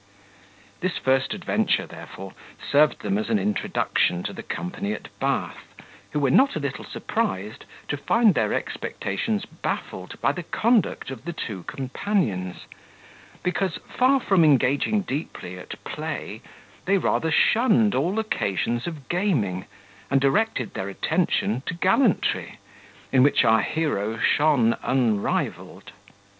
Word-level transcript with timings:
This 0.79 0.97
first 0.97 1.31
adventure, 1.31 1.85
therefore, 1.85 2.33
served 2.71 3.01
them 3.03 3.19
as 3.19 3.29
an 3.29 3.37
introduction 3.37 4.23
to 4.23 4.33
the 4.33 4.41
company 4.41 4.93
at 4.93 5.09
Bath, 5.19 5.75
who 6.11 6.19
were 6.19 6.31
not 6.31 6.55
a 6.55 6.59
little 6.59 6.83
surprised 6.83 7.65
to 7.87 7.97
find 7.97 8.33
their 8.33 8.51
expectations 8.51 9.45
baffled 9.45 10.19
by 10.19 10.31
the 10.31 10.41
conduct 10.41 11.11
of 11.11 11.23
the 11.25 11.33
two 11.33 11.61
companions; 11.67 12.65
because, 13.43 13.77
far 13.89 14.19
from 14.19 14.43
engaging 14.43 15.01
deeply 15.03 15.55
at 15.59 15.83
play, 15.83 16.41
they 16.85 16.97
rather 16.97 17.29
shunned 17.29 17.93
all 17.93 18.17
occasions 18.17 18.87
of 18.87 19.07
gaming, 19.07 19.65
and 20.09 20.19
directed 20.19 20.73
their 20.73 20.89
attention 20.89 21.61
to 21.67 21.75
gallantry, 21.75 22.57
in 23.11 23.21
which 23.21 23.45
our 23.45 23.61
hero 23.61 24.17
shone 24.17 24.75
unrivalled. 24.81 25.91